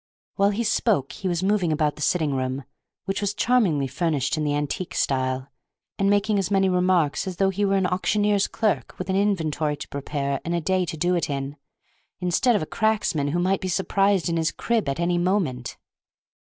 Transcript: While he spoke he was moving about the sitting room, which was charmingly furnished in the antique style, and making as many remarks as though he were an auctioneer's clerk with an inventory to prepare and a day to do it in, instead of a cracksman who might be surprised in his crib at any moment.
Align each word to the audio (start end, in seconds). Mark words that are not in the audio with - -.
While 0.33 0.49
he 0.49 0.63
spoke 0.63 1.11
he 1.11 1.27
was 1.27 1.43
moving 1.43 1.71
about 1.71 1.95
the 1.95 2.01
sitting 2.01 2.33
room, 2.33 2.63
which 3.05 3.21
was 3.21 3.35
charmingly 3.35 3.85
furnished 3.85 4.35
in 4.35 4.43
the 4.43 4.55
antique 4.55 4.95
style, 4.95 5.49
and 5.99 6.09
making 6.09 6.39
as 6.39 6.49
many 6.49 6.69
remarks 6.69 7.27
as 7.27 7.35
though 7.35 7.51
he 7.51 7.63
were 7.65 7.75
an 7.77 7.85
auctioneer's 7.85 8.47
clerk 8.47 8.97
with 8.97 9.11
an 9.11 9.15
inventory 9.15 9.77
to 9.77 9.87
prepare 9.89 10.41
and 10.43 10.55
a 10.55 10.59
day 10.59 10.85
to 10.87 10.97
do 10.97 11.13
it 11.13 11.29
in, 11.29 11.55
instead 12.19 12.55
of 12.55 12.63
a 12.63 12.65
cracksman 12.65 13.27
who 13.27 13.37
might 13.37 13.61
be 13.61 13.67
surprised 13.67 14.27
in 14.27 14.37
his 14.37 14.49
crib 14.49 14.89
at 14.89 14.99
any 14.99 15.19
moment. 15.19 15.77